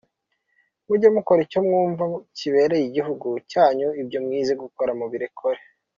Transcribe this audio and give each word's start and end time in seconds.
Mujye 0.85 1.07
mukora 1.15 1.39
icyo 1.47 1.59
mwumva 1.65 2.03
kibereye 2.37 2.83
igihugu 2.87 3.27
cyanyu, 3.51 3.87
ibyo 4.01 4.19
mwize 4.25 4.53
gukora 4.63 4.91
mubikore”. 4.99 5.59